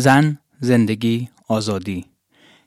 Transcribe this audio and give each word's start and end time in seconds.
زن، 0.00 0.38
زندگی، 0.60 1.28
آزادی. 1.48 2.04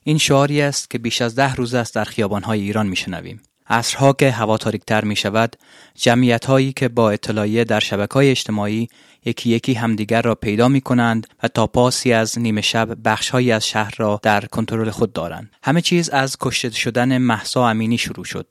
این 0.04 0.18
شعاری 0.18 0.62
است 0.62 0.90
که 0.90 0.98
بیش 0.98 1.22
از 1.22 1.36
ده 1.36 1.56
روز 1.56 1.74
است 1.74 1.96
در 1.96 2.04
خیابانهای 2.04 2.62
ایران 2.62 2.88
میشنویم. 2.88 3.42
عصرها 3.70 4.14
که 4.14 4.32
هوا 4.32 4.58
تاریکتر 4.58 5.04
می 5.04 5.16
شود 5.16 5.56
جمعیت 5.96 6.46
هایی 6.46 6.74
که 6.74 6.88
با 6.88 7.12
اطلاعیه 7.12 7.64
در 7.64 7.80
شبکه 7.80 8.14
های 8.14 8.30
اجتماعی 8.30 8.88
یکی 9.26 9.50
یکی 9.50 9.74
همدیگر 9.74 10.22
را 10.22 10.36
پیدا 10.36 10.68
می 10.68 10.82
کنند 10.82 11.28
و 11.44 11.48
تا 11.48 11.68
پاسی 11.68 12.14
از 12.14 12.40
نیمه 12.40 12.62
شب 12.62 12.98
بخشهایی 13.06 13.52
از 13.52 13.68
شهر 13.68 13.94
را 13.98 14.20
در 14.24 14.46
کنترل 14.46 14.90
خود 14.90 15.14
دارند. 15.14 15.52
همه 15.64 15.82
چیز 15.82 16.10
از 16.10 16.38
کشته 16.40 16.70
شدن 16.70 17.18
محسا 17.18 17.70
امینی 17.70 17.98
شروع 17.98 18.26
شد. 18.26 18.48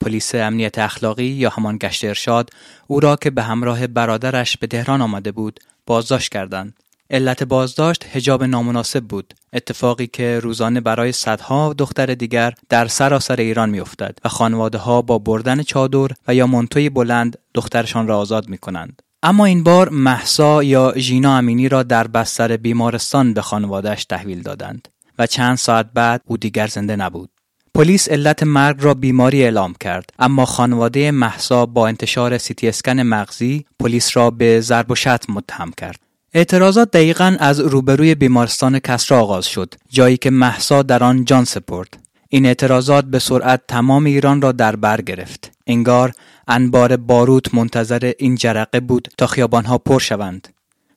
پلیس 0.00 0.34
امنیت 0.34 0.78
اخلاقی 0.78 1.24
یا 1.24 1.50
همان 1.50 1.78
گشت 1.78 2.04
ارشاد 2.04 2.50
او 2.86 3.00
را 3.00 3.16
که 3.16 3.30
به 3.30 3.42
همراه 3.42 3.86
برادرش 3.86 4.56
به 4.56 4.66
تهران 4.66 5.02
آمده 5.02 5.32
بود 5.32 5.60
بازداشت 5.86 6.32
کردند. 6.32 6.74
علت 7.10 7.42
بازداشت 7.42 8.06
هجاب 8.12 8.44
نامناسب 8.44 9.04
بود 9.04 9.34
اتفاقی 9.52 10.06
که 10.06 10.40
روزانه 10.40 10.80
برای 10.80 11.12
صدها 11.12 11.72
دختر 11.72 12.14
دیگر 12.14 12.54
در 12.68 12.86
سراسر 12.86 13.36
ایران 13.36 13.70
میافتد 13.70 14.18
و 14.24 14.28
خانواده 14.28 14.78
ها 14.78 15.02
با 15.02 15.18
بردن 15.18 15.62
چادر 15.62 16.08
و 16.28 16.34
یا 16.34 16.46
منتوی 16.46 16.88
بلند 16.88 17.38
دخترشان 17.54 18.06
را 18.06 18.18
آزاد 18.18 18.48
می 18.48 18.58
کنند. 18.58 19.02
اما 19.22 19.44
این 19.44 19.62
بار 19.62 19.88
محسا 19.88 20.62
یا 20.62 20.94
ژینا 20.96 21.36
امینی 21.36 21.68
را 21.68 21.82
در 21.82 22.06
بستر 22.06 22.56
بیمارستان 22.56 23.34
به 23.34 23.42
خانوادهش 23.42 24.04
تحویل 24.04 24.42
دادند 24.42 24.88
و 25.18 25.26
چند 25.26 25.56
ساعت 25.56 25.86
بعد 25.94 26.22
او 26.26 26.36
دیگر 26.36 26.66
زنده 26.66 26.96
نبود. 26.96 27.30
پلیس 27.74 28.08
علت 28.08 28.42
مرگ 28.42 28.76
را 28.80 28.94
بیماری 28.94 29.42
اعلام 29.42 29.74
کرد 29.80 30.10
اما 30.18 30.44
خانواده 30.44 31.10
محسا 31.10 31.66
با 31.66 31.88
انتشار 31.88 32.38
سیتی 32.38 32.68
اسکن 32.68 33.00
مغزی 33.00 33.64
پلیس 33.80 34.16
را 34.16 34.30
به 34.30 34.60
ضرب 34.60 34.90
و 34.90 34.94
شتم 34.94 35.32
متهم 35.32 35.72
کرد. 35.76 36.07
اعتراضات 36.34 36.90
دقیقا 36.90 37.36
از 37.40 37.60
روبروی 37.60 38.14
بیمارستان 38.14 38.78
کسرا 38.78 39.20
آغاز 39.20 39.46
شد 39.46 39.74
جایی 39.88 40.16
که 40.16 40.30
محسا 40.30 40.82
در 40.82 41.04
آن 41.04 41.24
جان 41.24 41.44
سپرد. 41.44 41.98
این 42.28 42.46
اعتراضات 42.46 43.04
به 43.04 43.18
سرعت 43.18 43.60
تمام 43.68 44.04
ایران 44.04 44.42
را 44.42 44.52
در 44.52 44.76
بر 44.76 45.00
گرفت. 45.00 45.52
انگار 45.66 46.12
انبار 46.48 46.96
باروت 46.96 47.54
منتظر 47.54 48.12
این 48.18 48.34
جرقه 48.34 48.80
بود 48.80 49.08
تا 49.18 49.26
خیابانها 49.26 49.78
پر 49.78 49.98
شوند. 49.98 50.48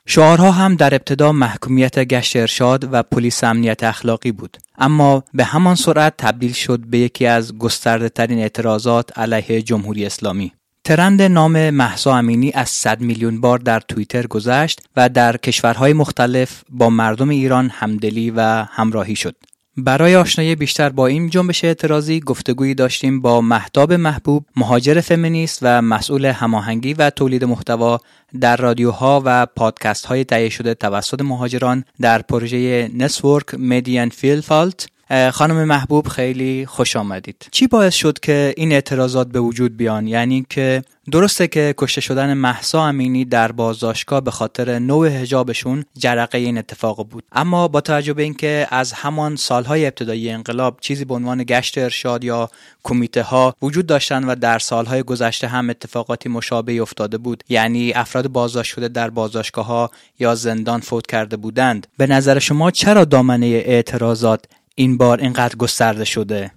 شعارها 0.06 0.52
هم 0.52 0.76
در 0.76 0.94
ابتدا 0.94 1.32
محکومیت 1.32 2.00
گشت 2.00 2.36
ارشاد 2.36 2.90
و 2.92 3.04
پلیس 3.04 3.44
امنیت 3.44 3.84
اخلاقی 3.84 4.32
بود. 4.32 4.58
اما 4.78 5.24
به 5.34 5.44
همان 5.44 5.76
سرعت 5.76 6.14
تبدیل 6.18 6.54
شد 6.54 6.80
به 6.80 6.98
یکی 6.98 7.26
از 7.26 7.58
گسترده 7.58 8.09
ترین 8.09 8.40
اعتراضات 8.40 9.20
علیه 9.20 9.62
جمهوری 9.62 10.06
اسلامی. 10.06 10.54
ترند 10.84 11.22
نام 11.22 11.70
محسا 11.70 12.18
امینی 12.18 12.52
از 12.52 12.70
100 12.70 13.02
میلیون 13.02 13.42
بار 13.42 13.60
در 13.60 13.80
توییتر 13.80 14.28
گذشت 14.28 14.82
و 14.96 15.10
در 15.10 15.38
کشورهای 15.38 15.94
مختلف 15.94 16.64
با 16.70 16.90
مردم 16.90 17.30
ایران 17.30 17.70
همدلی 17.70 18.32
و 18.32 18.42
همراهی 18.70 19.16
شد. 19.16 19.36
برای 19.78 20.16
آشنایی 20.16 20.56
بیشتر 20.56 20.90
با 20.90 21.08
این 21.08 21.30
جنبش 21.30 21.64
اعتراضی 21.66 22.20
گفتگویی 22.20 22.76
داشتیم 22.76 23.22
با 23.22 23.42
محتاب 23.42 23.94
محبوب 23.94 24.46
مهاجر 24.56 25.02
فمینیست 25.02 25.59
و 25.62 25.82
مسئول 25.82 26.26
هماهنگی 26.26 26.94
و 26.94 27.09
تولید 27.09 27.44
محتوا 27.44 28.00
در 28.40 28.58
رادیوها 28.58 29.22
و 29.26 29.46
پادکست 29.46 30.06
های 30.06 30.24
تهیه 30.24 30.50
شده 30.50 30.74
توسط 30.74 31.22
مهاجران 31.22 31.84
در 32.02 32.22
پروژه 32.22 32.90
نسورک 32.94 33.54
مدین 33.54 34.09
فیل 34.09 34.42
فالت 34.42 34.88
خانم 35.34 35.64
محبوب 35.64 36.08
خیلی 36.08 36.66
خوش 36.66 36.95
آمدید. 36.95 37.48
چی 37.52 37.67
باعث 37.67 37.94
شد 37.94 38.20
که 38.20 38.54
این 38.58 38.72
اعتراضات 38.72 39.28
به 39.28 39.40
وجود 39.40 39.78
بیان؟ 39.78 40.08
یعنی 40.08 40.46
که 40.50 40.84
درسته 41.12 41.47
که 41.47 41.74
کشته 41.78 42.02
شدن 42.02 42.34
محسا 42.34 42.84
امینی 42.84 43.25
در 43.25 43.52
بازداشتگاه 43.52 44.22
به 44.22 44.31
خاطر 44.31 44.80
نوع 44.80 45.09
حجابشون 45.09 45.86
جرقه 45.97 46.38
این 46.38 46.58
اتفاق 46.58 47.08
بود. 47.08 47.24
اما 47.31 47.68
با 47.68 47.81
توجه 47.81 48.13
به 48.13 48.24
اینکه 48.24 48.68
از 48.69 48.94
همان 48.94 49.36
سالهای 49.36 49.86
ابتدایی 49.86 50.30
انقلاب 50.30 50.78
چیزی 50.81 51.06
به 51.06 51.13
عنوان 51.13 51.44
گشت 51.47 51.78
ارشاد 51.78 52.24
یا 52.24 52.50
کمیته 52.84 53.24
ها 53.24 53.56
وجود 53.62 53.86
داشتن 53.86 54.24
و 54.24 54.36
در 54.36 54.59
سالهای 54.59 55.03
گذشته 55.03 55.47
هم 55.47 55.69
اتفاقاتی 55.69 56.30
مشابهی 56.30 56.80
افتاده 56.80 57.18
بود 57.18 57.44
یعنی 57.50 57.94
افراد 57.94 58.28
بازداشت 58.28 58.74
شده 58.74 58.88
در 58.88 59.09
بازداشتگاه 59.09 59.66
ها 59.66 59.91
یا 60.19 60.36
زندان 60.36 60.80
فوت 60.80 61.07
کرده 61.07 61.38
بودند 61.38 61.88
به 61.97 62.07
نظر 62.07 62.40
شما 62.40 62.72
چرا 62.72 63.06
دامنه 63.06 63.46
اعتراضات 63.46 64.46
این 64.76 64.98
بار 64.98 65.22
اینقدر 65.22 65.56
گسترده 65.56 66.06
شده. 66.06 66.52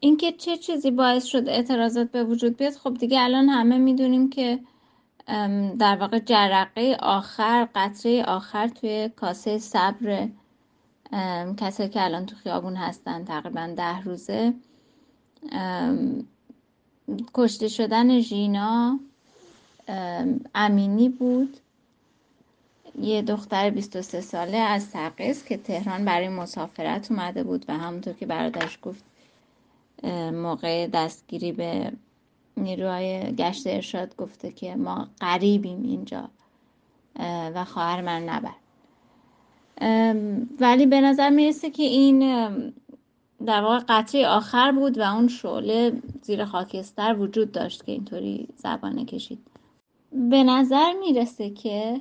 اینکه 0.00 0.32
چه 0.32 0.56
چیزی 0.56 0.90
باعث 0.90 1.24
شد 1.24 1.48
اعتراضات 1.48 2.10
به 2.10 2.24
وجود 2.24 2.56
بیاد 2.56 2.72
خب 2.72 2.94
دیگه 2.94 3.20
الان 3.20 3.48
همه 3.48 3.78
می‌دونیم 3.78 4.30
که 4.30 4.60
در 5.78 5.96
واقع 6.00 6.18
جرقه 6.18 6.96
آخر 7.00 7.68
قطره 7.74 8.24
آخر 8.24 8.68
توی 8.68 9.10
کاسه 9.16 9.58
صبر 9.58 10.28
کسایی 11.56 11.88
که 11.88 12.04
الان 12.04 12.26
تو 12.26 12.36
خیابون 12.36 12.76
هستن 12.76 13.24
تقریبا 13.24 13.74
ده 13.76 14.00
روزه. 14.00 14.54
کشته 17.34 17.68
شدن 17.68 18.20
ژینا 18.20 19.00
امینی 20.54 21.08
بود. 21.08 21.56
یه 23.00 23.22
دختر 23.22 23.70
23 23.70 24.20
ساله 24.20 24.56
از 24.56 24.90
تقیز 24.90 25.44
که 25.44 25.56
تهران 25.56 26.04
برای 26.04 26.28
مسافرت 26.28 27.10
اومده 27.10 27.44
بود 27.44 27.64
و 27.68 27.78
همونطور 27.78 28.12
که 28.12 28.26
برادرش 28.26 28.78
گفت 28.82 29.04
موقع 30.32 30.86
دستگیری 30.86 31.52
به 31.52 31.92
نیروهای 32.56 33.32
گشت 33.36 33.66
ارشاد 33.66 34.16
گفته 34.16 34.52
که 34.52 34.76
ما 34.76 35.08
قریبیم 35.20 35.82
اینجا 35.82 36.28
و 37.54 37.64
خواهر 37.64 38.00
من 38.00 38.22
نبر 38.28 38.54
ولی 40.60 40.86
به 40.86 41.00
نظر 41.00 41.30
می‌رسه 41.30 41.70
که 41.70 41.82
این 41.82 42.18
در 43.46 43.62
واقع 43.62 43.78
قطعه 43.88 44.26
آخر 44.26 44.72
بود 44.72 44.98
و 44.98 45.02
اون 45.02 45.28
شعله 45.28 45.92
زیر 46.22 46.44
خاکستر 46.44 47.16
وجود 47.18 47.52
داشت 47.52 47.84
که 47.84 47.92
اینطوری 47.92 48.48
زبانه 48.56 49.04
کشید. 49.04 49.38
به 50.12 50.42
نظر 50.44 50.92
می‌رسه 50.92 51.50
که 51.50 52.00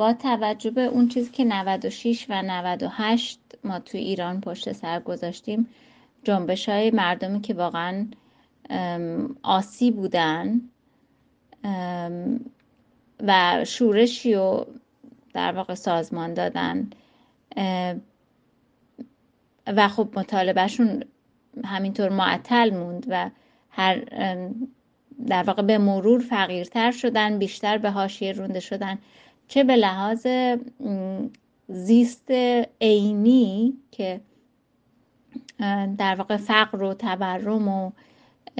با 0.00 0.12
توجه 0.12 0.70
به 0.70 0.80
اون 0.80 1.08
چیزی 1.08 1.30
که 1.30 1.44
96 1.44 2.26
و 2.28 2.42
98 2.42 3.40
ما 3.64 3.78
توی 3.78 4.00
ایران 4.00 4.40
پشت 4.40 4.72
سر 4.72 5.00
گذاشتیم 5.00 5.68
جنبش 6.24 6.68
های 6.68 6.90
مردمی 6.90 7.40
که 7.40 7.54
واقعا 7.54 8.06
آسی 9.42 9.90
بودن 9.90 10.60
و 13.20 13.64
شورشی 13.64 14.34
و 14.34 14.64
در 15.34 15.52
واقع 15.52 15.74
سازمان 15.74 16.34
دادن 16.34 16.90
و 19.66 19.88
خب 19.88 20.08
مطالبهشون 20.16 21.04
همینطور 21.64 22.08
معطل 22.08 22.70
موند 22.74 23.06
و 23.08 23.30
هر 23.70 24.04
در 25.26 25.42
واقع 25.42 25.62
به 25.62 25.78
مرور 25.78 26.20
فقیرتر 26.20 26.90
شدن 26.90 27.38
بیشتر 27.38 27.78
به 27.78 27.90
حاشیه 27.90 28.32
رونده 28.32 28.60
شدن. 28.60 28.98
چه 29.50 29.64
به 29.64 29.76
لحاظ 29.76 30.26
زیست 31.68 32.30
عینی 32.80 33.72
که 33.90 34.20
در 35.98 36.14
واقع 36.14 36.36
فقر 36.36 36.82
و 36.82 36.94
تورم 36.94 37.68
و 37.68 37.90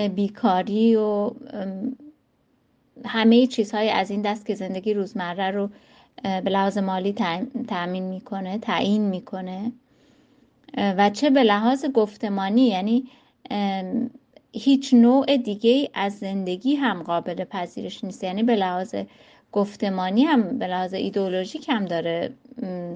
بیکاری 0.08 0.96
و 0.96 1.30
همه 3.04 3.46
چیزهای 3.46 3.90
از 3.90 4.10
این 4.10 4.22
دست 4.22 4.46
که 4.46 4.54
زندگی 4.54 4.94
روزمره 4.94 5.50
رو 5.50 5.70
به 6.22 6.50
لحاظ 6.50 6.78
مالی 6.78 7.12
تأمین 7.68 8.02
می‌کنه 8.02 8.58
تعیین 8.58 9.02
می‌کنه. 9.02 9.72
و 10.76 11.10
چه 11.10 11.30
به 11.30 11.42
لحاظ 11.42 11.84
گفتمانی 11.84 12.66
یعنی 12.66 13.04
هیچ 14.52 14.94
نوع 14.94 15.36
دیگه 15.36 15.90
از 15.94 16.18
زندگی 16.18 16.74
هم 16.74 17.02
قابل 17.02 17.44
پذیرش 17.44 18.04
نیست. 18.04 18.24
یعنی 18.24 18.42
به 18.42 18.56
لحاظ 18.56 18.94
گفتمانی 19.52 20.22
هم 20.22 20.58
به 20.58 20.66
لحاظ 20.66 20.94
ایدولوژیک 20.94 21.68
هم 21.68 21.84
داره. 21.84 22.32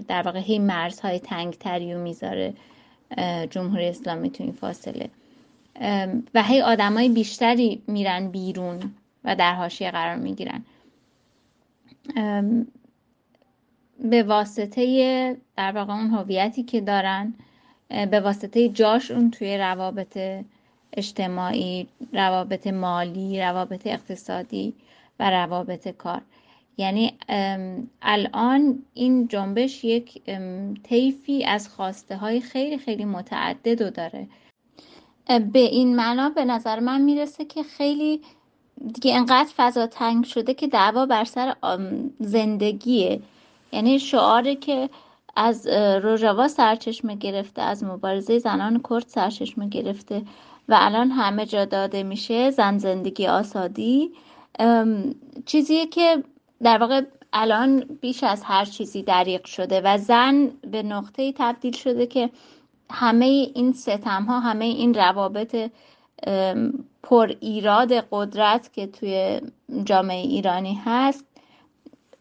در 0.08 0.22
واقع 0.22 0.38
هی 0.38 0.58
مرزهای 0.58 1.18
تنگتری 1.18 1.94
و 1.94 1.98
می‌ذاره 1.98 2.54
جمهوری 3.50 3.88
اسلامی 3.88 4.30
تو 4.30 4.44
این 4.44 4.52
فاصله. 4.52 5.08
و 6.34 6.42
هی 6.42 6.60
آدمای 6.60 7.08
بیشتری 7.08 7.82
میرن 7.86 8.28
بیرون 8.28 8.80
و 9.24 9.36
در 9.36 9.54
حاشیه 9.54 9.90
قرار 9.90 10.16
می‌گیرن. 10.16 10.64
به 14.00 14.22
واسطه 14.22 15.36
در 15.56 15.72
واقع 15.72 15.92
اون 15.92 16.10
هویتی 16.10 16.62
که 16.62 16.80
دارن 16.80 17.34
به 17.88 18.20
واسطه 18.20 18.68
جاشون 18.68 19.30
توی 19.30 19.58
روابط 19.58 20.18
اجتماعی 20.92 21.88
روابط 22.12 22.66
مالی 22.66 23.40
روابط 23.40 23.86
اقتصادی 23.86 24.74
و 25.20 25.30
روابط 25.30 25.88
کار. 25.88 26.22
یعنی 26.76 27.18
الان 28.02 28.82
این 28.94 29.28
جنبش 29.28 29.84
یک 29.84 30.22
طیفی 30.82 31.44
از 31.44 31.68
خواسته 31.68 32.16
های 32.16 32.40
خیلی 32.40 32.78
خیلی 32.78 33.04
متعدد 33.04 33.82
رو 33.82 33.90
داره. 33.90 34.28
به 35.52 35.58
این 35.58 35.96
معنا 35.96 36.28
به 36.28 36.44
نظر 36.44 36.80
من 36.80 37.00
می‌رسه 37.00 37.44
که 37.44 37.62
خیلی 37.62 38.20
دیگه 38.94 39.16
انقدر 39.16 39.48
فضا 39.56 39.86
تنگ 39.86 40.24
شده 40.24 40.54
که 40.54 40.66
دعوا 40.66 41.06
بر 41.06 41.24
سر 41.24 41.54
زندگیه. 42.20 43.20
یعنی 43.72 43.98
شعاری 43.98 44.56
که 44.56 44.90
از 45.36 45.66
روژاوا 46.02 46.48
سرچشمه 46.48 47.16
گرفته 47.16 47.62
از 47.62 47.84
مبارزه 47.84 48.38
زنان 48.38 48.80
کرد 48.90 49.04
سرچشمه 49.06 49.68
گرفته 49.68 50.22
و 50.68 50.78
الان 50.80 51.10
همه 51.10 51.46
جا 51.46 51.64
داده 51.64 52.02
میشه 52.02 52.50
زن 52.50 52.78
زندگی 52.78 53.26
آسادی. 53.26 54.10
چیزیه 55.46 55.86
که 55.86 56.24
در 56.64 56.78
واقع 56.78 57.02
الان 57.32 57.80
بیش 58.00 58.24
از 58.24 58.42
هر 58.44 58.64
چیزی 58.64 59.02
دریق 59.02 59.44
شده 59.44 59.80
و 59.84 59.98
زن 59.98 60.50
به 60.70 60.82
نقطه 60.82 61.32
تبدیل 61.36 61.72
شده 61.72 62.06
که 62.06 62.30
همه 62.90 63.24
این 63.54 63.72
ستم 63.72 64.24
ها 64.24 64.40
همه 64.40 64.64
این 64.64 64.94
روابط 64.94 65.70
پر 67.02 67.32
ایراد 67.40 67.92
قدرت 67.92 68.72
که 68.72 68.86
توی 68.86 69.40
جامعه 69.84 70.26
ایرانی 70.26 70.80
هست 70.84 71.24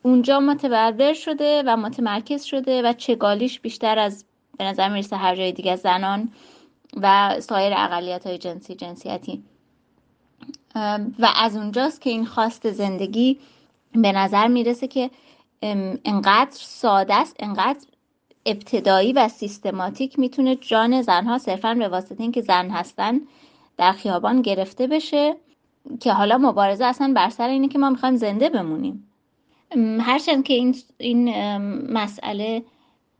اونجا 0.01 0.39
متبرور 0.39 1.13
شده 1.13 1.63
و 1.65 1.77
متمرکز 1.77 2.43
شده 2.43 2.81
و 2.81 2.93
چگالیش 2.93 3.59
بیشتر 3.59 3.99
از 3.99 4.25
به 4.57 4.63
نظر 4.63 4.89
می‌رسه 4.89 5.15
هر 5.15 5.35
جای 5.35 5.51
دیگه 5.51 5.75
زنان 5.75 6.29
و 7.01 7.35
سایر 7.39 7.73
اقلیت 7.75 8.27
های 8.27 8.37
جنسی 8.37 8.75
جنسیتی. 8.75 9.43
و 11.19 11.27
از 11.35 11.55
اونجاست 11.55 12.01
که 12.01 12.09
این 12.09 12.25
خواست 12.25 12.71
زندگی 12.71 13.39
به 13.95 14.11
نظر 14.11 14.47
می‌رسه 14.47 14.87
که 14.87 15.11
انقدر 16.05 16.51
ساده 16.51 17.15
است 17.15 17.35
انقدر 17.39 17.85
ابتدایی 18.45 19.13
و 19.13 19.27
سیستماتیک 19.27 20.19
می‌تونه 20.19 20.55
جان 20.55 21.01
زنها 21.01 21.37
صرفا 21.37 21.73
به 21.73 21.87
واسطه 21.87 22.21
اینکه 22.21 22.41
زن 22.41 22.69
هستن 22.69 23.21
در 23.77 23.91
خیابان 23.91 24.41
گرفته 24.41 24.87
بشه 24.87 25.35
که 25.99 26.13
حالا 26.13 26.37
مبارزه 26.37 26.85
اصلا 26.85 27.13
بر 27.15 27.29
سر 27.29 27.49
اینه 27.49 27.67
که 27.67 27.79
ما 27.79 27.89
می‌خوایم 27.89 28.15
زنده 28.15 28.49
بمونیم. 28.49 29.09
هرچند 29.99 30.43
که 30.43 30.53
این, 30.53 30.75
این 30.97 31.29
مسئله 31.93 32.63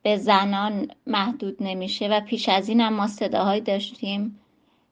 به 0.02 0.16
زنان 0.16 0.90
محدود 1.06 1.56
نمیشه 1.60 2.08
و 2.08 2.20
پیش 2.20 2.48
از 2.48 2.68
این 2.68 2.80
هم 2.80 2.92
ما 2.92 3.06
صداهایی 3.06 3.60
داشتیم 3.60 4.40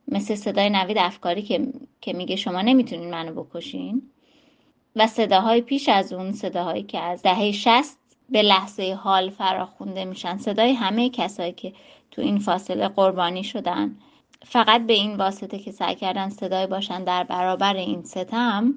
مثل 0.08 0.34
صدای 0.34 0.70
نوید 0.70 0.98
افکاری 0.98 1.42
که, 1.42 1.72
که 2.00 2.12
میگه 2.12 2.36
شما 2.36 2.62
نمی‌تونین 2.62 3.10
منو 3.10 3.44
بکشین. 3.44 4.02
و 4.96 5.06
صداهای 5.06 5.60
پیش 5.60 5.88
از 5.88 6.12
اون 6.12 6.32
صداهایی 6.32 6.82
که 6.82 7.00
از 7.00 7.22
دهه 7.22 7.52
شست 7.52 7.98
به 8.30 8.42
لحظه 8.42 8.98
حال 9.02 9.30
فراخونده 9.30 10.04
میشن. 10.04 10.38
صدای 10.38 10.72
همه 10.72 11.10
کسایی 11.10 11.52
که 11.52 11.72
تو 12.10 12.22
این 12.22 12.38
فاصله 12.38 12.88
قربانی 12.88 13.44
شدن. 13.44 13.96
فقط 14.44 14.86
به 14.86 14.92
این 14.92 15.16
واسطه 15.16 15.58
که 15.58 15.72
سعی 15.72 15.94
کردن 15.94 16.28
صدای 16.28 16.66
باشن 16.66 17.04
در 17.04 17.24
برابر 17.24 17.76
این 17.76 18.02
ستم. 18.02 18.74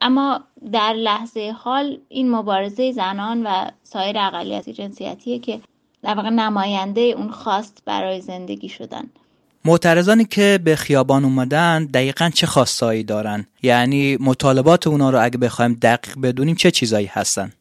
اما 0.00 0.40
در 0.72 0.92
لحظه 0.92 1.54
حال 1.58 1.98
این 2.08 2.30
مبارزه 2.30 2.92
زنان 2.92 3.46
و 3.46 3.70
سایر 3.82 4.18
اقلیت 4.18 4.68
جنسیتیه 4.68 5.38
که 5.38 5.60
در 6.02 6.14
واقع 6.14 6.30
نماینده 6.30 7.00
اون 7.00 7.30
خواست 7.30 7.82
برای 7.84 8.20
زندگی 8.20 8.68
شدن. 8.68 9.10
معترضانی 9.64 10.24
که 10.24 10.60
به 10.64 10.76
خیابان 10.76 11.24
اومدن 11.24 11.84
دقیقا 11.84 12.30
چه 12.34 12.46
خواستایی 12.46 13.02
دارن؟ 13.02 13.46
یعنی 13.62 14.16
مطالبات 14.20 14.86
اونا 14.86 15.10
رو 15.10 15.24
اگه 15.24 15.38
بخوایم 15.38 15.78
دقیق 15.82 16.18
بدونیم 16.22 16.54
چه 16.54 16.70
چیزایی 16.70 17.06
هستن؟ 17.06 17.52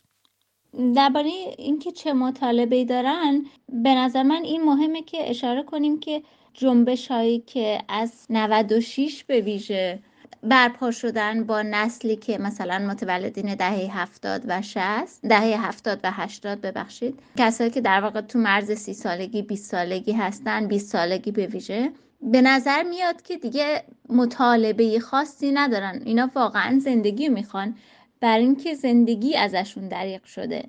درباره 0.96 1.30
اینکه 1.58 1.92
چه 1.92 2.14
مطالبه 2.14 2.86
دارن 2.86 3.46
به 3.84 3.96
نظر 3.96 4.24
من 4.24 4.44
این 4.44 4.64
مهمه 4.64 5.02
که 5.02 5.30
اشاره 5.30 5.64
کنیم 5.64 6.00
که 6.00 6.24
جنبش 6.54 7.08
هایی 7.08 7.40
که 7.40 7.82
از 7.90 8.12
96 8.30 9.24
به 9.28 9.42
ویژه 9.42 10.00
برپا 10.44 10.92
شدن 10.92 11.44
با 11.44 11.62
نسلی 11.62 12.16
که 12.16 12.38
مثلا 12.38 12.80
متولدین 12.80 13.56
دهه 13.56 14.00
هفتاد 14.00 14.42
و 14.48 14.62
شست 14.62 15.22
دهه 15.22 15.68
هفتاد 15.68 16.00
و 16.04 16.12
هشتاد 16.12 16.62
ببخشید 16.62 17.20
کسایی 17.38 17.70
که 17.70 17.82
در 17.82 18.02
واقع 18.02 18.22
تو 18.22 18.40
مرز 18.40 18.72
سی 18.72 18.94
سالگی 18.94 19.42
20 19.42 19.72
سالگی 19.72 20.12
هستن 20.12 20.68
20 20.68 20.92
سالگی 20.92 21.32
به 21.32 21.48
ویژه. 21.48 21.92
به 22.22 22.42
نظر 22.42 22.84
میاد 22.84 23.22
که 23.22 23.38
دیگه 23.38 23.84
مطالبه 24.10 25.00
خاصی 25.00 25.52
ندارن. 25.52 26.02
اینا 26.06 26.30
واقعا 26.36 26.80
زندگی 26.80 27.30
می‌خوان. 27.30 27.76
بر 28.22 28.38
اینکه 28.38 28.74
زندگی 28.74 29.36
ازشون 29.36 29.88
دریق 29.88 30.24
شده. 30.24 30.64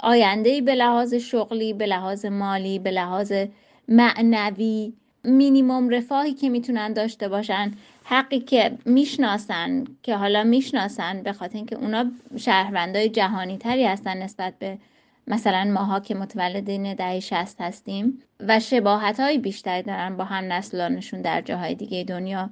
آینده 0.00 0.60
به 0.60 0.74
لحاظ 0.74 1.14
شغلی 1.14 1.72
به 1.72 1.86
لحاظ 1.86 2.24
مالی 2.24 2.78
به 2.78 2.90
لحاظ 2.90 3.32
معنوی 3.88 4.92
مینیموم 5.24 5.88
رفاهی 5.88 6.34
که 6.34 6.48
می‌تونن 6.48 6.92
داشته 6.92 7.28
باشن 7.28 7.72
حقی 8.04 8.40
که 8.40 8.78
می‌شناسن 8.84 9.84
که 10.02 10.16
حالا 10.16 10.44
می‌شناسن 10.44 11.22
به 11.22 11.32
خاطر 11.32 11.56
اینکه 11.56 11.76
اونا 11.76 12.04
شهروندای 12.36 13.08
جهانی 13.08 13.58
تری 13.58 13.84
هستن 13.84 14.22
نسبت 14.22 14.54
به 14.58 14.78
مثلا 15.26 15.64
ماها 15.64 16.00
که 16.00 16.14
متولدین 16.14 16.94
دهه 16.94 17.20
60 17.20 17.60
هستیم 17.60 18.22
و 18.40 18.60
شباهت 18.60 19.20
های 19.20 19.38
بیشتری 19.38 19.82
دارن 19.82 20.16
با 20.16 20.24
هم 20.24 20.52
نسلانشون 20.52 21.22
در 21.22 21.40
جاهای 21.40 21.74
دیگه 21.74 22.04
دنیا. 22.04 22.50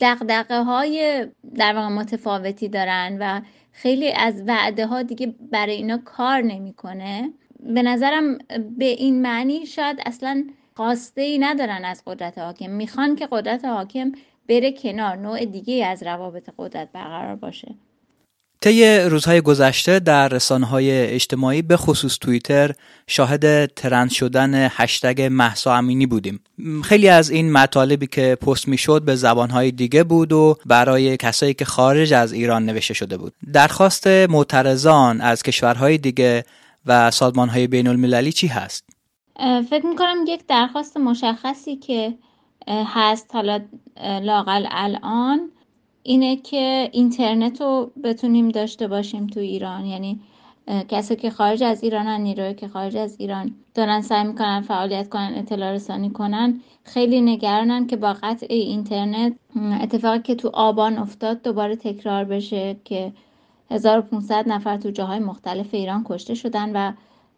دقدقه 0.00 0.62
های 0.62 1.26
در 1.54 1.74
واقع 1.74 1.88
متفاوتی 1.88 2.68
دارن 2.68 3.16
و 3.20 3.40
خیلی 3.72 4.12
از 4.12 4.42
وعده 4.46 4.86
ها 4.86 5.02
دیگه 5.02 5.34
برای 5.52 5.74
اینا 5.74 5.98
کار 5.98 6.40
نمی‌کنه. 6.40 7.32
به 7.60 7.82
نظرم 7.82 8.38
به 8.78 8.84
این 8.84 9.22
معنی 9.22 9.66
شاید 9.66 9.98
اصلا 10.06 10.44
خواسته 10.76 11.20
ای 11.20 11.38
ندارن 11.38 11.84
از 11.84 12.02
قدرت 12.06 12.38
حاکم. 12.38 12.70
می‌خوان 12.70 13.16
که 13.16 13.28
قدرت 13.32 13.64
حاکم 13.64 14.12
بره 14.48 14.72
کنار 14.72 15.16
نوع 15.16 15.44
دیگه 15.44 15.86
از 15.86 16.02
روابط 16.02 16.50
قدرت 16.58 16.88
برقرار 16.92 17.36
باشه. 17.36 17.74
طی 18.60 18.98
روزهای 18.98 19.40
گذشته 19.40 19.98
در 19.98 20.28
رسانه 20.28 20.66
های 20.66 20.90
اجتماعی 20.90 21.62
به 21.62 21.76
خصوص 21.76 22.18
توییتر 22.18 22.72
شاهد 23.06 23.66
ترند 23.66 24.10
شدن 24.10 24.68
هشتگ 24.70 25.28
محسا 25.30 25.74
امینی 25.74 26.06
بودیم. 26.06 26.40
خیلی 26.84 27.08
از 27.08 27.30
این 27.30 27.52
مطالبی 27.52 28.06
که 28.06 28.34
پست 28.34 28.68
می‌شد 28.68 29.02
به 29.02 29.14
زبانهای 29.14 29.70
دیگه 29.70 30.04
بود 30.04 30.32
و 30.32 30.56
برای 30.66 31.16
کسایی 31.16 31.54
که 31.54 31.64
خارج 31.64 32.12
از 32.12 32.32
ایران 32.32 32.66
نوشته 32.66 32.94
شده 32.94 33.16
بود. 33.16 33.32
درخواست 33.52 34.06
معترضان 34.06 35.20
از 35.20 35.42
کشورهای 35.42 35.98
دیگه 35.98 36.44
و 36.86 37.10
سازمانهای 37.10 37.66
بین 37.66 37.86
المللی 37.86 38.32
چی 38.32 38.46
هست؟ 38.46 38.95
فکر 39.70 39.86
می‌کنم 39.86 40.16
یک 40.26 40.46
درخواست 40.46 40.96
مشخصی 40.96 41.76
که 41.76 42.14
هست 42.68 43.34
حالا 43.34 43.60
لاقل 44.22 44.66
الان 44.70 45.50
اینه 46.02 46.36
که 46.36 46.90
اینترنت 46.92 47.60
رو 47.60 47.90
بتونیم 48.04 48.48
داشته 48.48 48.88
باشیم 48.88 49.26
تو 49.26 49.40
ایران. 49.40 49.86
یعنی 49.86 50.20
کسی 50.88 51.16
که 51.16 51.30
خارج 51.30 51.62
از 51.62 51.82
ایرانن 51.82 52.20
نیروی 52.20 52.54
که 52.54 52.68
خارج 52.68 52.96
از 52.96 53.16
ایران 53.18 53.54
دارن 53.74 54.00
سعی 54.00 54.24
می‌کنن 54.24 54.60
فعالیت 54.60 55.08
کنن 55.08 55.32
اطلاع 55.36 55.72
رسانی 55.72 56.10
کنن 56.10 56.60
خیلی 56.84 57.20
نگرانن 57.20 57.86
که 57.86 57.96
با 57.96 58.16
قطع 58.22 58.46
اینترنت 58.50 59.32
اتفاقی 59.82 60.18
که 60.18 60.34
تو 60.34 60.50
آبان 60.54 60.98
افتاد 60.98 61.42
دوباره 61.42 61.76
تکرار 61.76 62.24
بشه 62.24 62.76
که 62.84 63.12
1500 63.70 64.48
نفر 64.48 64.76
تو 64.76 64.90
جاهای 64.90 65.18
مختلف 65.18 65.74
ایران 65.74 66.04
کشته 66.08 66.34
شدن 66.34 66.72
و 66.72 66.92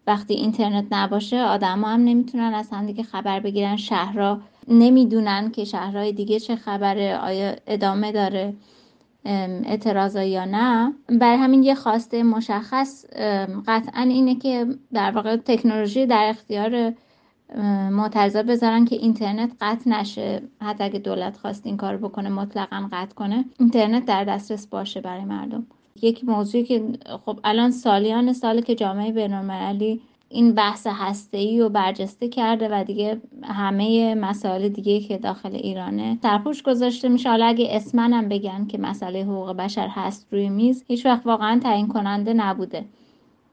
وقتی 0.08 0.34
اینترنت 0.34 0.84
نباشه 0.90 1.40
آدما 1.40 1.88
هم 1.88 2.04
نمی‌تونن 2.04 2.54
از 2.54 2.70
همدیگه 2.70 3.02
خبر 3.02 3.40
بگیرن. 3.40 3.76
شهرها 3.76 4.40
نمی‌دونن 4.68 5.50
که 5.50 5.64
شهرهای 5.64 6.12
دیگه 6.12 6.40
چه 6.40 6.56
خبره 6.56 7.16
آیا 7.16 7.56
ادامه 7.66 8.12
داره 8.12 8.54
اعتراضا 9.24 10.22
یا 10.22 10.44
نه. 10.44 10.94
بر 11.20 11.36
همین 11.36 11.62
یه 11.62 11.74
خواسته 11.74 12.22
مشخص 12.22 13.04
قطعا 13.66 14.02
اینه 14.02 14.34
که 14.34 14.66
در 14.92 15.10
واقع 15.10 15.36
تکنولوژی 15.36 16.06
در 16.06 16.26
اختیار 16.28 16.92
معترضا 17.90 18.42
بذارن 18.42 18.84
که 18.84 18.96
اینترنت 18.96 19.52
قطع 19.60 19.90
نشه. 19.90 20.42
حتی 20.62 20.84
اگه 20.84 20.98
دولت 20.98 21.36
خواست 21.36 21.66
این 21.66 21.76
کار 21.76 21.96
بکنه 21.96 22.28
مطلقا 22.28 22.88
قطع 22.92 23.14
کنه 23.14 23.44
اینترنت 23.58 24.04
در 24.04 24.24
دسترس 24.24 24.66
باشه 24.66 25.00
برای 25.00 25.24
مردم. 25.24 25.66
یک 26.04 26.24
موضوعی 26.24 26.64
که 26.64 26.82
خب 27.26 27.40
الان 27.44 27.70
سالیان 27.70 28.32
ساله 28.32 28.62
که 28.62 28.74
جامعه 28.74 29.12
بینالمللی 29.12 30.00
این 30.28 30.54
بحث 30.54 30.86
هسته‌ای 30.90 31.60
رو 31.60 31.68
برجسته 31.68 32.28
کرده 32.28 32.68
و 32.72 32.84
دیگه 32.84 33.20
همه 33.42 34.14
مسائل 34.14 34.68
دیگه 34.68 35.00
که 35.00 35.18
داخل 35.18 35.54
ایرانه 35.54 36.18
سرپوش 36.22 36.62
گذاشته 36.62 37.08
میشه. 37.08 37.28
حالا 37.28 37.46
اگه 37.46 37.68
اسمنم 37.70 38.28
بگن 38.28 38.66
که 38.66 38.78
مسئله 38.78 39.22
حقوق 39.22 39.52
بشر 39.52 39.88
هست 39.88 40.26
روی 40.30 40.48
میز 40.48 40.84
هیچ 40.88 41.06
وقت 41.06 41.26
واقعا 41.26 41.60
تعیین 41.62 41.88
کننده 41.88 42.32
نبوده. 42.32 42.84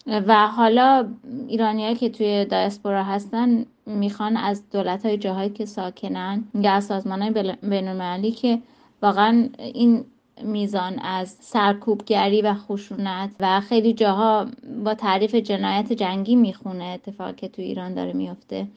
و 0.07 0.47
حالا 0.47 1.07
ایرانیایی 1.47 1.95
که 1.95 2.09
توی 2.09 2.45
دایسپورا 2.45 3.03
هستن 3.03 3.65
می‌خوان 3.85 4.37
از 4.37 4.69
دولت 4.69 5.05
های 5.05 5.17
جاهایی 5.17 5.49
که 5.49 5.65
ساکنن 5.65 6.43
یا 6.53 6.71
از 6.71 6.85
سازمان 6.85 7.21
های 7.21 8.31
که 8.31 8.59
واقعا 9.01 9.49
این 9.73 10.05
میزان 10.43 10.99
از 10.99 11.37
سرکوبگری 11.39 12.41
و 12.41 12.53
خشونت 12.53 13.29
و 13.39 13.61
خیلی 13.61 13.93
جاها 13.93 14.47
با 14.83 14.93
تعریف 14.93 15.35
جنایت 15.35 15.93
جنگی 15.93 16.35
می‌خونه 16.35 16.83
اتفاقی 16.83 17.33
که 17.33 17.47
تو 17.47 17.61
ایران 17.61 17.93
داره 17.93 18.13
میفته. 18.13 18.67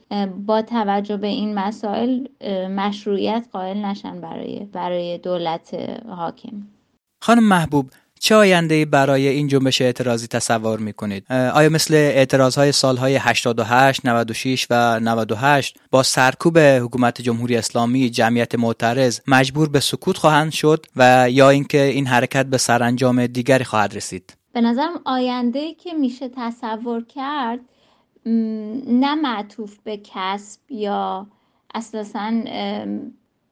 با 0.47 0.62
توجه 0.62 1.17
به 1.17 1.27
این 1.27 1.55
مسائل 1.55 2.27
مشروعیت 2.69 3.49
قائل 3.53 3.85
نشن 3.85 4.21
برای 4.21 4.65
برای 4.73 5.19
دولت 5.19 5.75
حاکم. 6.09 6.67
خانم 7.23 7.45
محبوب 7.45 7.91
چه 8.21 8.35
آینده 8.35 8.85
برای 8.85 9.29
این 9.29 9.49
جنبش 9.49 9.83
اعتراضی 9.83 10.27
تصور 10.27 10.79
می‌کنید؟ 10.79 11.33
آیا 11.33 11.69
مثل 11.69 11.95
اعتراض 11.95 12.59
های 12.59 12.73
سالهای 12.73 13.17
88 13.17 14.07
96 14.07 14.67
و 14.71 15.01
98 15.01 15.79
با 15.91 16.03
سرکوب 16.03 16.59
حکومت 16.59 17.21
جمهوری 17.21 17.57
اسلامی 17.57 18.11
جمعیت 18.11 18.55
معترض 18.55 19.21
مجبور 19.27 19.69
به 19.69 19.81
سکوت 19.81 20.17
خواهند 20.17 20.53
شد 20.53 20.87
و 20.97 21.31
یا 21.31 21.51
اینکه 21.51 21.83
این 21.83 22.07
حرکت 22.07 22.47
به 22.47 22.59
سرانجام 22.59 23.27
دیگری 23.27 23.65
خواهد 23.65 23.97
رسید؟ 23.97 24.37
به 24.53 24.61
نظرم 24.61 25.01
آینده 25.05 25.75
که 25.75 25.93
میشه 25.93 26.31
تصور 26.37 27.05
کرد 27.05 27.61
نه 28.87 29.15
معطوف 29.15 29.79
به 29.85 30.01
کسب 30.05 30.61
یا 30.71 31.27
اساسا 31.75 32.33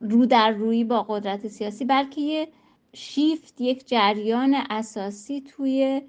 رو 0.01 0.27
در 0.27 0.51
روی 0.51 0.85
با 0.85 1.03
قدرت 1.03 1.49
سیاسی 1.49 1.85
بلکه 1.85 2.21
یه 2.21 2.49
شیفت 2.97 3.61
یک 3.61 3.89
جریان 3.89 4.55
اساسی 4.71 5.41
توی 5.41 6.03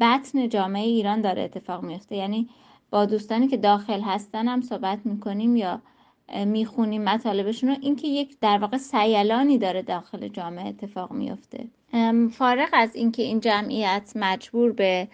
بطن 0.00 0.48
جامعه 0.48 0.84
ایران 0.84 1.20
داره 1.20 1.42
اتفاق 1.42 1.82
میفته. 1.82 2.16
یعنی 2.16 2.48
با 2.90 3.06
دوستانی 3.06 3.48
که 3.48 3.56
داخل 3.56 4.00
هستن 4.00 4.48
هم 4.48 4.60
صحبت 4.60 4.98
می‌کنیم 5.04 5.56
یا 5.56 5.82
می‌خونیم 6.46 7.04
مطالبشون 7.04 7.70
رو 7.70 7.76
اینکه 7.80 8.08
یک 8.08 8.36
در 8.40 8.58
واقع 8.58 8.76
سیلانی 8.76 9.58
داره 9.58 9.82
داخل 9.82 10.28
جامعه 10.28 10.68
اتفاق 10.68 11.12
میفته 11.12 11.64
فارغ 12.32 12.68
از 12.72 12.94
اینکه 12.94 13.22
این 13.22 13.40
جمعیت 13.40 14.12
مجبور 14.16 14.72
به 14.72 15.08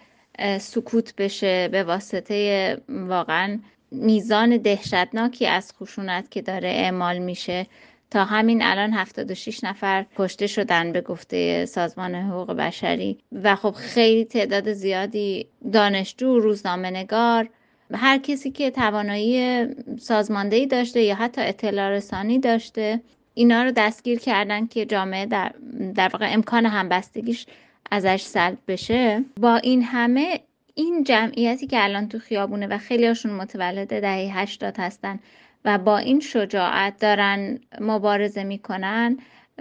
سکوت 0.59 1.15
بشه 1.15 1.67
به 1.67 1.83
واسطه 1.83 2.77
واقعا 2.89 3.59
میزان 3.91 4.57
دهشتناکی 4.57 5.47
از 5.47 5.73
خشونت 5.73 6.31
که 6.31 6.41
داره 6.41 6.69
اعمال 6.69 7.17
میشه 7.17 7.67
تا 8.11 8.25
همین 8.25 8.61
الان 8.61 8.93
76 8.93 9.63
نفر 9.63 10.05
کشته 10.17 10.47
شدن 10.47 10.91
به 10.91 11.01
گفته 11.01 11.65
سازمان 11.65 12.15
حقوق 12.15 12.51
بشری. 12.51 13.17
و 13.31 13.55
خب 13.55 13.71
خیلی 13.71 14.25
تعداد 14.25 14.73
زیادی 14.73 15.47
دانشجو 15.73 16.39
روزنامه 16.39 16.91
نگار 16.91 17.49
هر 17.93 18.17
کسی 18.17 18.51
که 18.51 18.71
توانایی 18.71 19.65
سازماندهی 19.99 20.67
داشته 20.67 21.01
یا 21.01 21.15
حتی 21.15 21.41
اطلاع 21.41 21.89
رسانی 21.89 22.39
داشته 22.39 23.01
اینا 23.33 23.63
رو 23.63 23.71
دستگیر 23.71 24.19
کردن 24.19 24.67
که 24.67 24.85
جامعه 24.85 25.25
در, 25.25 25.51
در 25.95 26.09
واقع 26.13 26.33
امکان 26.33 26.65
همبستگیش 26.65 27.45
ازش 27.91 28.21
سلب 28.21 28.57
بشه. 28.67 29.23
با 29.37 29.55
این 29.55 29.83
همه 29.83 30.39
این 30.75 31.03
جمعیتی 31.03 31.67
که 31.67 31.83
الان 31.83 32.09
تو 32.09 32.19
خیابونه 32.19 32.67
و 32.67 32.77
خیلی 32.77 33.07
هاشون 33.07 33.31
متولد 33.31 34.01
دهه 34.01 34.39
80 34.39 34.75
هستن 34.79 35.19
و 35.65 35.77
با 35.77 35.97
این 35.97 36.19
شجاعت 36.19 36.99
دارن 36.99 37.59
مبارزه 37.81 38.43
می‌کنن 38.43 39.17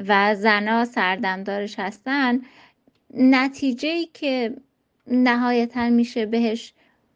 و 0.09 0.35
زنا 0.35 0.85
سردمدارش 0.85 1.79
هستن 1.79 2.41
نتیجه 3.15 3.89
ای 3.89 4.09
که 4.15 4.55
نهایتا 5.07 5.91
میشه 5.91 6.27
بهش 6.27 6.73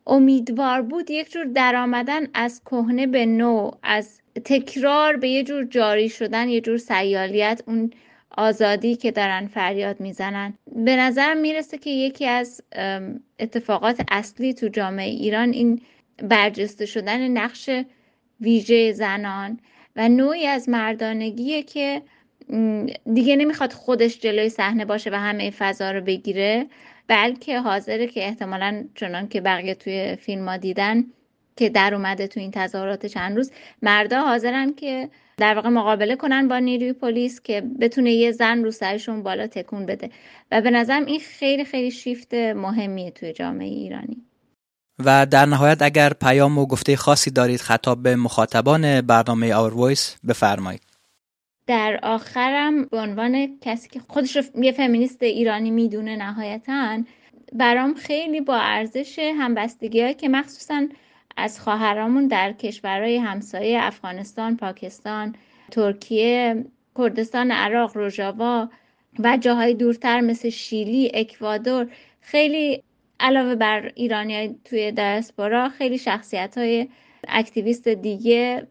امیدوار 0.06 0.82
بود 0.82 1.10
یک 1.10 1.30
جور 1.30 1.44
درآمدن 1.44 2.26
از 2.34 2.62
کهنه 2.64 3.06
به 3.06 3.26
نو 3.26 3.70
از 3.82 4.20
تکرار 4.44 5.16
به 5.16 5.28
یه 5.28 5.42
جور 5.42 5.64
جاری 5.64 6.08
شدن 6.08 6.48
یه 6.48 6.60
جور 6.60 6.76
سیالیت 6.76 7.62
اون 7.66 7.90
آزادی 8.36 8.96
که 8.96 9.10
دارن 9.10 9.46
فریاد 9.46 10.00
می‌زنن. 10.00 10.54
به 10.66 10.96
نظر 10.96 11.34
می‌رسه 11.34 11.78
که 11.78 11.90
یکی 11.90 12.26
از 12.26 12.62
اتفاقات 13.38 14.00
اصلی 14.10 14.54
تو 14.54 14.68
جامعه 14.68 15.10
ایران 15.10 15.50
این 15.52 15.80
برجسته 16.18 16.86
شدن 16.86 17.28
نقش 17.28 17.70
ویژه 18.44 18.92
زنان 18.92 19.60
و 19.96 20.08
نوعی 20.08 20.46
از 20.46 20.68
مردانگیه 20.68 21.62
که 21.62 22.02
دیگه 23.14 23.36
نمی‌خواد 23.36 23.72
خودش 23.72 24.20
جلوی 24.20 24.48
صحنه 24.48 24.84
باشه 24.84 25.10
و 25.10 25.14
همه 25.14 25.50
فضا 25.50 25.90
رو 25.90 26.00
بگیره 26.00 26.66
بلکه 27.08 27.60
حاضره 27.60 28.06
که 28.06 28.26
احتمالا 28.26 28.84
چنان 28.94 29.28
که 29.28 29.40
بقیه 29.40 29.74
توی 29.74 30.16
فیلم 30.16 30.56
دیدن 30.56 31.04
که 31.56 31.68
در 31.68 31.94
اومده 31.94 32.26
تو 32.26 32.40
این 32.40 32.50
تظاهرات 32.50 33.06
چند 33.06 33.36
روز 33.36 33.52
مردا 33.82 34.20
حاضرن 34.20 34.74
که 34.74 35.08
در 35.36 35.54
واقع 35.54 35.68
مقابله 35.68 36.16
کنن 36.16 36.48
با 36.48 36.58
نیروی 36.58 36.92
پلیس 36.92 37.40
که 37.40 37.60
بتونه 37.80 38.12
یه 38.12 38.32
زن 38.32 38.64
روسریشو 38.64 38.70
اون 38.70 39.22
بالا 39.22 39.46
تکون 39.46 39.86
بده. 39.86 40.10
و 40.50 40.60
به 40.60 40.70
نظرم 40.70 41.04
این 41.04 41.20
خیلی 41.20 41.64
خیلی 41.64 41.90
شیفت 41.90 42.34
مهمیه 42.34 43.10
توی 43.10 43.32
جامعه 43.32 43.68
ایرانی. 43.68 44.23
و 44.98 45.26
در 45.26 45.46
نهایت 45.46 45.82
اگر 45.82 46.12
پیام 46.12 46.58
و 46.58 46.66
گفته 46.66 46.96
خاصی 46.96 47.30
دارید 47.30 47.60
خطاب 47.60 48.02
به 48.02 48.16
مخاطبان 48.16 49.00
برنامه 49.00 49.54
Our 49.54 49.74
Voice 49.74 50.16
بفرمایید. 50.28 50.82
در 51.66 52.00
آخرم 52.02 52.84
به 52.84 52.98
عنوان 52.98 53.58
کسی 53.60 53.88
که 53.88 54.00
خودشو 54.08 54.38
یه 54.54 54.72
فمینیست 54.72 55.22
ایرانی 55.22 55.70
می‌دونه 55.70 56.16
نهایتا 56.16 56.98
برام 57.52 57.94
خیلی 57.94 58.40
با 58.40 58.56
ارزش 58.56 59.18
همبستگی 59.18 60.14
که 60.14 60.28
مخصوصا 60.28 60.86
از 61.36 61.60
خواهرامون 61.60 62.26
در 62.26 62.52
کشورهای 62.52 63.16
همسایه 63.16 63.82
افغانستان، 63.82 64.56
پاکستان، 64.56 65.34
ترکیه، 65.70 66.64
کردستان 66.98 67.50
عراق، 67.50 67.96
روژاوا 67.96 68.68
و 69.18 69.36
جاهای 69.36 69.74
دورتر 69.74 70.20
مثل 70.20 70.50
شیلی، 70.50 71.10
اکوادور 71.14 71.86
خیلی 72.20 72.82
علاوه 73.20 73.54
بر 73.54 73.92
ایرانی 73.94 74.58
توی 74.64 74.92
دیاسپورا 74.92 75.68
خیلی 75.68 75.98
شخصیت 75.98 76.58
های 76.58 76.88
اکتیویست 77.28 77.88
دیگه 77.88 78.66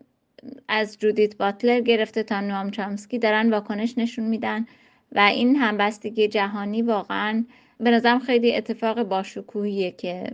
از 0.68 0.98
جودیت 1.00 1.38
باتلر 1.38 1.82
گرفته 1.82 2.24
تا 2.24 2.42
نوام 2.42 2.72
چامسکی 2.72 3.20
دارن 3.20 3.50
واکنش 3.50 3.98
نشون 3.98 4.26
میدن 4.26 4.66
و 5.12 5.20
این 5.20 5.56
همبستگی 5.56 6.28
جهانی 6.28 6.82
واقعا 6.82 7.46
به 7.80 7.92
نظرم 7.92 8.20
خیلی 8.20 8.56
اتفاق 8.56 9.04
باشکوهیه 9.04 9.92
که 9.92 10.32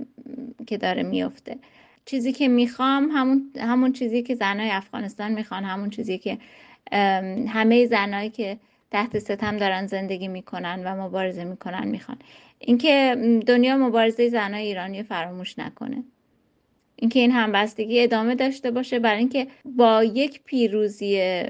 که 0.68 0.78
داره 0.78 1.04
میفته. 1.04 1.58
چیزی 2.06 2.32
که 2.32 2.48
می‌خوام 2.48 3.10
همون 3.12 3.52
همون 3.60 3.94
چیزی 3.94 4.24
که 4.24 4.36
زنای 4.36 4.70
افغانستان 4.70 5.32
می‌خوان 5.32 5.64
همون 5.64 5.90
چیزی 5.90 6.18
که 6.18 6.38
همه 7.48 7.86
زنایی 7.86 8.30
که 8.30 8.58
تحت 8.92 9.20
ستم 9.20 9.58
دارن 9.58 9.88
زندگی 9.88 10.28
می‌کنن 10.28 10.82
و 10.86 11.02
مبارزه 11.02 11.44
می‌کنن 11.44 11.88
می‌خوان. 11.88 12.18
اینکه 12.60 13.16
دنیا 13.48 13.78
مبارزه 13.78 14.30
زنای 14.30 14.66
ایرانی 14.66 15.04
فراموش 15.04 15.60
نکنه. 15.60 16.04
اینکه 16.96 17.20
این 17.20 17.32
همبستگی 17.32 18.04
ادامه 18.04 18.36
داشته 18.36 18.72
باشه 18.72 19.00
برای 19.00 19.20
اینکه 19.20 19.48
با 19.66 20.04
یک 20.04 20.42
پیروزی 20.46 21.44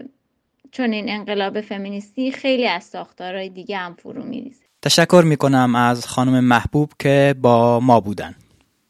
چون 0.71 0.91
این 0.91 1.09
انقلاب 1.09 1.61
فمینیستی 1.61 2.31
خیلی 2.31 2.67
از 2.67 2.83
ساختارهای 2.83 3.49
دیگه 3.49 3.77
هم 3.77 3.93
فرو 3.93 4.23
میریزه. 4.23 4.63
تشکر 4.81 5.23
می‌کنم 5.25 5.75
از 5.75 6.07
خانم 6.07 6.43
محبوب 6.43 6.91
که 6.99 7.35
با 7.41 7.79
ما 7.79 7.99
بودن. 7.99 8.35